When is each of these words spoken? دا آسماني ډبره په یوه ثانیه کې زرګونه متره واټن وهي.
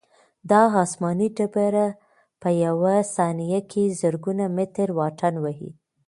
دا 0.49 0.61
آسماني 0.83 1.27
ډبره 1.37 1.87
په 2.41 2.49
یوه 2.65 2.95
ثانیه 3.15 3.59
کې 3.71 3.83
زرګونه 3.99 4.45
متره 4.55 4.93
واټن 4.97 5.35
وهي. 5.43 5.71